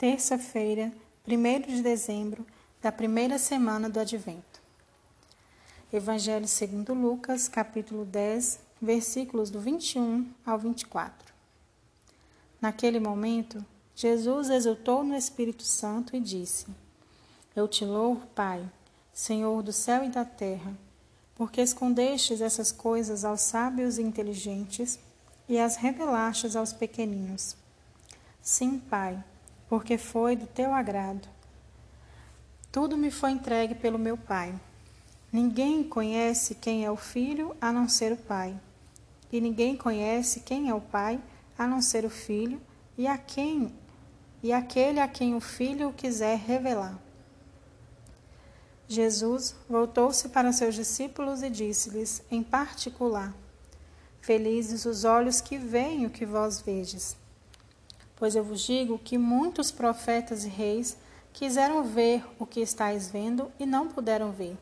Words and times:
terça-feira, 0.00 0.90
1 1.28 1.74
de 1.74 1.82
dezembro 1.82 2.46
da 2.80 2.90
primeira 2.90 3.38
semana 3.38 3.86
do 3.86 4.00
Advento. 4.00 4.58
Evangelho 5.92 6.48
segundo 6.48 6.94
Lucas, 6.94 7.48
capítulo 7.48 8.06
10, 8.06 8.60
versículos 8.80 9.50
do 9.50 9.60
21 9.60 10.26
ao 10.46 10.58
24. 10.58 11.34
Naquele 12.62 12.98
momento, 12.98 13.62
Jesus 13.94 14.48
exultou 14.48 15.04
no 15.04 15.14
Espírito 15.14 15.64
Santo 15.64 16.16
e 16.16 16.20
disse: 16.20 16.66
Eu 17.54 17.68
te 17.68 17.84
louvo, 17.84 18.26
Pai, 18.28 18.66
Senhor 19.12 19.62
do 19.62 19.70
céu 19.70 20.02
e 20.02 20.08
da 20.08 20.24
terra, 20.24 20.74
porque 21.34 21.60
escondestes 21.60 22.40
essas 22.40 22.72
coisas 22.72 23.22
aos 23.22 23.42
sábios 23.42 23.98
e 23.98 24.02
inteligentes 24.02 24.98
e 25.46 25.58
as 25.58 25.76
revelastes 25.76 26.56
aos 26.56 26.72
pequeninos. 26.72 27.54
Sim, 28.40 28.78
Pai, 28.78 29.22
porque 29.70 29.96
foi 29.96 30.34
do 30.34 30.48
teu 30.48 30.74
agrado. 30.74 31.28
Tudo 32.72 32.96
me 32.96 33.08
foi 33.08 33.30
entregue 33.30 33.72
pelo 33.72 34.00
meu 34.00 34.18
Pai. 34.18 34.52
Ninguém 35.32 35.84
conhece 35.84 36.56
quem 36.56 36.84
é 36.84 36.90
o 36.90 36.96
Filho 36.96 37.56
a 37.60 37.72
não 37.72 37.88
ser 37.88 38.12
o 38.12 38.16
Pai. 38.16 38.58
E 39.30 39.40
ninguém 39.40 39.76
conhece 39.76 40.40
quem 40.40 40.68
é 40.68 40.74
o 40.74 40.80
Pai 40.80 41.20
a 41.56 41.68
não 41.68 41.80
ser 41.80 42.04
o 42.04 42.10
Filho 42.10 42.60
e 42.98 43.06
a 43.06 43.16
quem 43.16 43.72
e 44.42 44.52
aquele 44.52 44.98
a 44.98 45.06
quem 45.06 45.36
o 45.36 45.40
Filho 45.40 45.90
o 45.90 45.92
quiser 45.92 46.36
revelar. 46.36 46.98
Jesus 48.88 49.54
voltou-se 49.68 50.30
para 50.30 50.52
seus 50.52 50.74
discípulos 50.74 51.44
e 51.44 51.50
disse-lhes, 51.50 52.24
em 52.28 52.42
particular: 52.42 53.32
Felizes 54.20 54.84
os 54.84 55.04
olhos 55.04 55.40
que 55.40 55.56
veem 55.58 56.06
o 56.06 56.10
que 56.10 56.26
vós 56.26 56.60
vedes. 56.60 57.19
Pois 58.20 58.36
eu 58.36 58.44
vos 58.44 58.60
digo 58.60 58.98
que 58.98 59.16
muitos 59.16 59.72
profetas 59.72 60.44
e 60.44 60.48
reis 60.48 60.94
quiseram 61.32 61.82
ver 61.82 62.22
o 62.38 62.44
que 62.44 62.60
estáis 62.60 63.08
vendo 63.10 63.50
e 63.58 63.64
não 63.64 63.88
puderam 63.88 64.30
ver. 64.30 64.58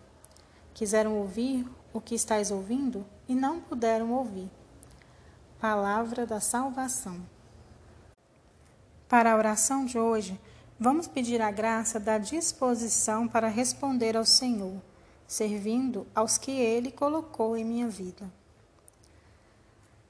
Quiseram 0.72 1.18
ouvir 1.18 1.66
o 1.92 2.00
que 2.00 2.14
estáis 2.14 2.52
ouvindo 2.52 3.04
e 3.28 3.34
não 3.34 3.58
puderam 3.60 4.12
ouvir. 4.12 4.48
Palavra 5.60 6.24
da 6.24 6.38
salvação. 6.38 7.20
Para 9.08 9.32
a 9.32 9.36
oração 9.36 9.84
de 9.84 9.98
hoje, 9.98 10.40
vamos 10.78 11.08
pedir 11.08 11.42
a 11.42 11.50
graça 11.50 11.98
da 11.98 12.16
disposição 12.16 13.26
para 13.26 13.48
responder 13.48 14.16
ao 14.16 14.24
Senhor, 14.24 14.80
servindo 15.26 16.06
aos 16.14 16.38
que 16.38 16.52
Ele 16.52 16.92
colocou 16.92 17.56
em 17.56 17.64
minha 17.64 17.88
vida. 17.88 18.37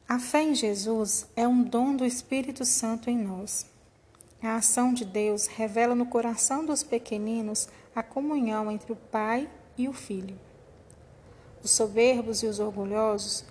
A 0.08 0.18
fé 0.18 0.42
em 0.42 0.54
Jesus 0.54 1.28
é 1.36 1.46
um 1.46 1.62
dom 1.62 1.94
do 1.94 2.02
Espírito 2.02 2.64
Santo 2.64 3.10
em 3.10 3.18
nós. 3.18 3.66
A 4.42 4.56
ação 4.56 4.94
de 4.94 5.04
Deus 5.04 5.46
revela 5.46 5.94
no 5.94 6.06
coração 6.06 6.64
dos 6.64 6.82
pequeninos 6.82 7.68
a 7.94 8.02
comunhão 8.02 8.70
entre 8.70 8.90
o 8.90 8.96
Pai 8.96 9.46
e 9.76 9.86
o 9.86 9.92
Filho. 9.92 10.40
Os 11.62 11.72
soberbos 11.72 12.42
e 12.42 12.46
os 12.46 12.58
orgulhosos, 12.58 13.44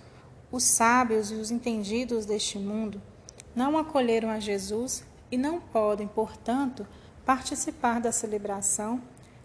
os 0.50 0.64
sábios 0.64 1.30
e 1.30 1.34
os 1.34 1.52
entendidos 1.52 2.26
deste 2.26 2.58
mundo, 2.58 3.00
não 3.54 3.78
acolheram 3.78 4.28
a 4.28 4.40
Jesus 4.40 5.04
e 5.30 5.36
não 5.36 5.60
podem, 5.60 6.08
portanto, 6.08 6.84
participar 7.24 8.00
da 8.00 8.10
celebração 8.10 9.00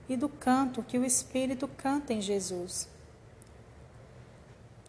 e 0.10 0.18
do 0.18 0.28
canto 0.28 0.82
que 0.82 0.98
o 0.98 1.06
Espírito 1.06 1.68
canta 1.78 2.12
em 2.12 2.22
Jesus. 2.24 2.90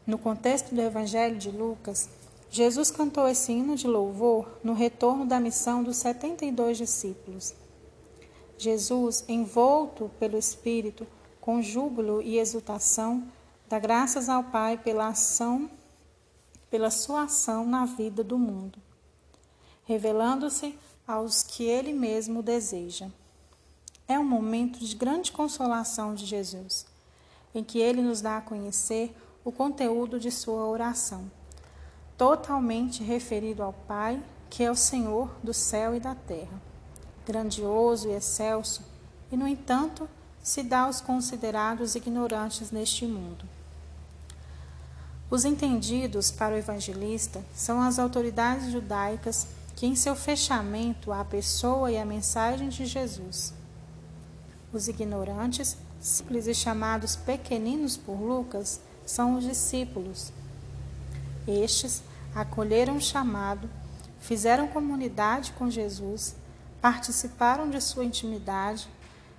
No 0.06 0.18
contexto 0.18 0.74
do 0.74 0.82
Evangelho 0.82 1.38
de 1.38 1.50
Lucas, 1.50 2.10
Jesus 2.50 2.90
cantou 2.90 3.26
esse 3.26 3.52
hino 3.52 3.74
de 3.74 3.86
louvor 3.86 4.60
no 4.62 4.74
retorno 4.74 5.24
da 5.24 5.40
missão 5.40 5.82
dos 5.82 5.96
72 5.96 6.76
discípulos. 6.76 7.54
Jesus, 8.58 9.24
envolto 9.26 10.10
pelo 10.20 10.36
Espírito, 10.36 11.06
com 11.40 11.62
júbilo 11.62 12.20
e 12.20 12.38
exultação, 12.38 13.26
dá 13.66 13.78
graças 13.78 14.28
ao 14.28 14.44
Pai 14.44 14.76
pela 14.76 15.08
ação, 15.08 15.70
pela 16.70 16.90
sua 16.90 17.22
ação 17.22 17.66
na 17.66 17.86
vida 17.86 18.22
do 18.22 18.38
mundo, 18.38 18.78
revelando-se 19.84 20.78
aos 21.08 21.42
que 21.42 21.64
ele 21.64 21.94
mesmo 21.94 22.42
deseja. 22.42 23.08
É 24.06 24.18
um 24.18 24.24
momento 24.24 24.78
de 24.80 24.94
grande 24.94 25.32
consolação 25.32 26.14
de 26.14 26.26
Jesus, 26.26 26.84
em 27.54 27.64
que 27.64 27.78
ele 27.78 28.02
nos 28.02 28.20
dá 28.20 28.36
a 28.36 28.42
conhecer 28.42 29.16
o 29.44 29.52
conteúdo 29.52 30.18
de 30.18 30.30
sua 30.30 30.64
oração, 30.64 31.30
totalmente 32.16 33.02
referido 33.04 33.62
ao 33.62 33.72
Pai, 33.72 34.22
que 34.48 34.62
é 34.62 34.70
o 34.70 34.76
Senhor 34.76 35.30
do 35.42 35.52
céu 35.52 35.94
e 35.94 36.00
da 36.00 36.14
terra, 36.14 36.62
grandioso 37.26 38.08
e 38.08 38.12
excelso, 38.12 38.82
e, 39.30 39.36
no 39.36 39.46
entanto, 39.46 40.08
se 40.42 40.62
dá 40.62 40.80
aos 40.80 41.00
considerados 41.00 41.94
ignorantes 41.94 42.70
neste 42.70 43.06
mundo. 43.06 43.44
Os 45.30 45.44
entendidos 45.44 46.30
para 46.30 46.54
o 46.54 46.58
evangelista 46.58 47.42
são 47.54 47.82
as 47.82 47.98
autoridades 47.98 48.70
judaicas 48.70 49.48
que, 49.74 49.86
em 49.86 49.96
seu 49.96 50.14
fechamento 50.14 51.12
à 51.12 51.24
pessoa 51.24 51.90
e 51.90 51.98
à 51.98 52.04
mensagem 52.04 52.68
de 52.68 52.86
Jesus, 52.86 53.52
os 54.72 54.86
ignorantes, 54.88 55.76
simples 56.00 56.46
e 56.46 56.54
chamados 56.54 57.16
pequeninos 57.16 57.96
por 57.96 58.20
Lucas, 58.20 58.80
são 59.04 59.36
os 59.36 59.44
discípulos. 59.44 60.32
Estes 61.46 62.02
acolheram 62.34 62.96
o 62.96 63.00
chamado, 63.00 63.68
fizeram 64.20 64.68
comunidade 64.68 65.52
com 65.52 65.70
Jesus, 65.70 66.34
participaram 66.80 67.70
de 67.70 67.80
sua 67.80 68.04
intimidade 68.04 68.88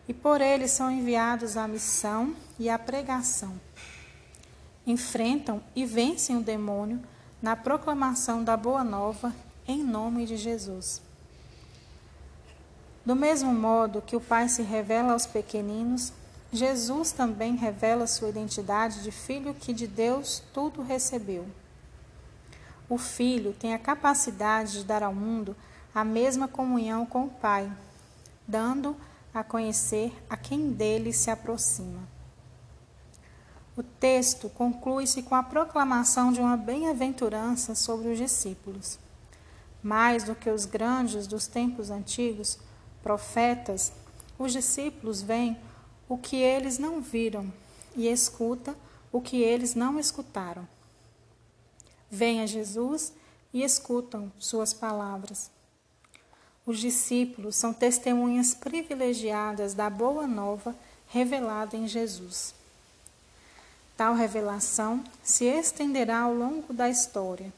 e 0.08 0.14
por 0.14 0.42
ele 0.42 0.68
são 0.68 0.92
enviados 0.92 1.58
à 1.58 1.68
missão 1.68 2.36
e 2.60 2.70
à 2.70 2.78
pregação. 2.78 3.60
Enfrentam 4.86 5.62
e 5.76 5.86
vencem 5.86 6.38
o 6.38 6.44
demônio 6.44 7.02
na 7.42 7.56
proclamação 7.56 8.44
da 8.44 8.56
boa 8.56 8.84
nova 8.84 9.34
em 9.68 9.84
nome 9.84 10.26
de 10.26 10.38
Jesus. 10.38 11.02
Do 13.06 13.16
mesmo 13.16 13.54
modo 13.54 14.02
que 14.02 14.16
o 14.16 14.22
Pai 14.22 14.50
se 14.50 14.62
revela 14.62 15.14
aos 15.14 15.26
pequeninos, 15.26 16.12
Jesus 16.56 17.12
também 17.12 17.56
revela 17.56 18.08
sua 18.08 18.30
identidade 18.30 19.04
de 19.04 19.12
filho 19.12 19.54
que 19.54 19.74
de 19.74 19.86
Deus 19.86 20.42
tudo 20.54 20.82
recebeu. 20.82 21.46
O 22.88 22.98
filho 22.98 23.54
tem 23.54 23.74
a 23.74 23.80
capacidade 23.80 24.72
de 24.72 24.84
dar 24.86 25.04
ao 25.04 25.14
mundo 25.14 25.56
a 25.94 26.06
mesma 26.06 26.48
comunhão 26.48 27.06
com 27.06 27.26
o 27.26 27.30
Pai, 27.30 27.70
dando 28.48 28.96
a 29.34 29.44
conhecer 29.44 30.14
a 30.30 30.38
quem 30.38 30.72
dele 30.72 31.12
se 31.12 31.30
aproxima. 31.30 32.08
O 33.76 33.84
texto 33.84 34.48
conclui-se 34.48 35.24
com 35.24 35.36
a 35.36 35.44
proclamação 35.44 36.32
de 36.32 36.40
uma 36.40 36.56
bem-aventurança 36.56 37.76
sobre 37.76 38.08
os 38.08 38.18
discípulos. 38.18 38.98
Mais 39.84 40.24
do 40.24 40.34
que 40.34 40.50
os 40.50 40.66
grandes 40.66 41.28
dos 41.28 41.48
tempos 41.48 41.90
antigos, 41.90 42.58
profetas, 43.04 43.92
os 44.40 44.54
discípulos 44.54 45.22
veem 45.22 45.58
o 46.08 46.18
que 46.18 46.38
eles 46.38 46.78
não 46.78 47.02
viram 47.02 47.52
e 47.96 48.08
escuta 48.08 48.76
o 49.12 49.22
que 49.22 49.42
eles 49.42 49.76
não 49.76 50.00
escutaram. 50.00 50.68
Vêm 52.10 52.42
a 52.42 52.46
Jesus 52.46 53.14
e 53.54 53.64
escutam 53.64 54.32
suas 54.38 54.74
palavras. 54.74 55.50
Os 56.66 56.80
discípulos 56.80 57.56
são 57.56 57.74
testemunhas 57.74 58.54
privilegiadas 58.54 59.74
da 59.74 59.90
boa 59.90 60.28
nova 60.28 60.76
revelada 61.08 61.78
em 61.78 61.88
Jesus. 61.88 62.54
Tal 63.96 64.14
revelação 64.14 65.04
se 65.24 65.46
estenderá 65.46 66.22
ao 66.22 66.34
longo 66.34 66.74
da 66.74 66.90
história, 66.90 67.54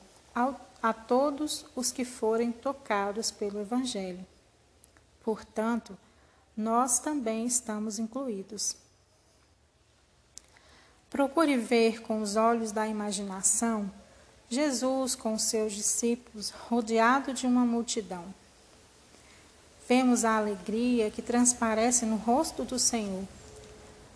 a 0.84 0.94
todos 0.94 1.66
os 1.76 1.92
que 1.92 2.06
forem 2.06 2.52
tocados 2.52 3.32
pelo 3.32 3.60
Evangelho. 3.60 4.24
Portanto, 5.24 5.98
nós 6.58 7.00
também 7.00 7.46
estamos 7.46 8.00
incluídos. 8.00 8.76
Procure 11.10 11.58
ver 11.58 12.02
com 12.02 12.22
os 12.22 12.36
olhos 12.36 12.72
da 12.72 12.88
imaginação 12.88 13.90
Jesus 14.50 15.14
com 15.14 15.38
seus 15.38 15.74
discípulos 15.74 16.52
rodeado 16.52 17.34
de 17.34 17.46
uma 17.46 17.66
multidão. 17.66 18.24
Vemos 19.88 20.24
a 20.24 20.38
alegria 20.38 21.12
que 21.12 21.22
transparece 21.22 22.06
no 22.06 22.16
rosto 22.16 22.64
do 22.64 22.80
Senhor, 22.80 23.26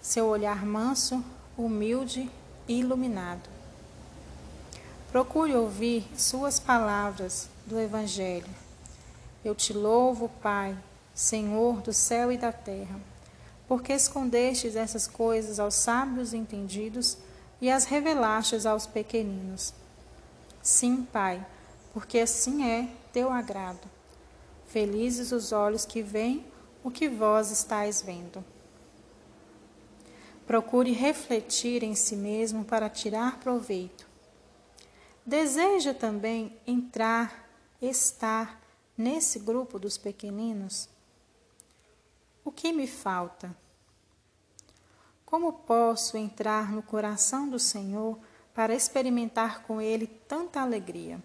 seu 0.02 0.28
olhar 0.28 0.66
manso, 0.66 1.24
humilde 1.58 2.30
e 2.66 2.80
iluminado. 2.80 3.50
Procure 5.12 5.54
ouvir 5.54 6.08
suas 6.18 6.60
palavras 6.60 7.50
do 7.66 7.78
Evangelho. 7.78 8.48
Eu 9.44 9.54
te 9.54 9.74
louvo, 9.74 10.30
Pai, 10.42 10.78
Senhor 11.22 11.82
do 11.82 11.94
céu 11.94 12.32
e 12.32 12.38
da 12.38 12.52
terra, 12.52 13.00
porque 13.68 13.94
escondestes 13.94 14.76
essas 14.76 15.06
coisas 15.06 15.60
aos 15.60 15.76
sábios 15.76 16.34
e 16.34 16.38
entendidos 16.38 17.16
e 17.62 17.70
as 17.70 17.86
revelastes 17.86 18.66
aos 18.66 18.88
pequeninos. 18.88 19.72
Sim, 20.64 21.04
Pai, 21.14 21.46
porque 21.94 22.18
assim 22.18 22.68
é 22.68 22.90
teu 23.14 23.32
agrado. 23.32 23.88
Felizes 24.66 25.32
os 25.32 25.52
olhos 25.52 25.86
que 25.86 26.02
veem 26.02 26.44
o 26.84 26.90
que 26.90 27.08
vós 27.08 27.52
estáis 27.52 28.02
vendo. 28.02 28.44
Procure 30.48 30.92
refletir 30.92 31.84
em 31.84 31.94
si 31.94 32.16
mesmo 32.16 32.66
para 32.66 32.90
tirar 32.90 33.40
proveito. 33.40 34.08
Deseja 35.24 35.94
também 35.94 36.58
entrar, 36.66 37.48
estar 37.80 38.60
nesse 38.98 39.38
grupo 39.38 39.78
dos 39.78 40.00
pequeninos? 40.00 40.90
O 42.44 42.52
que 42.52 42.74
me 42.74 42.88
falta? 42.88 43.56
Como 45.26 45.54
posso 45.54 46.18
entrar 46.18 46.72
no 46.72 46.82
coração 46.82 47.50
do 47.50 47.60
Senhor 47.60 48.20
para 48.54 48.76
experimentar 48.76 49.64
com 49.64 49.80
Ele 49.80 50.08
tanta 50.08 50.60
alegria? 50.60 51.24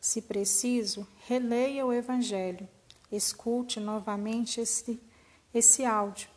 Se 0.00 0.22
preciso, 0.22 1.06
releia 1.26 1.84
o 1.84 1.92
Evangelho, 1.92 2.66
escute 3.12 3.78
novamente 3.78 4.60
esse, 4.60 4.98
esse 5.52 5.84
áudio. 5.84 6.30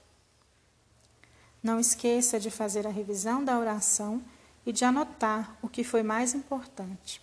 Não 1.62 1.80
esqueça 1.80 2.38
de 2.40 2.52
fazer 2.52 2.86
a 2.86 2.90
revisão 2.90 3.42
da 3.42 3.58
oração 3.58 4.22
e 4.66 4.74
de 4.74 4.84
anotar 4.84 5.58
o 5.62 5.70
que 5.70 5.84
foi 5.84 6.04
mais 6.04 6.34
importante. 6.34 7.22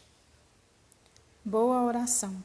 Boa 1.45 1.83
oração. 1.83 2.43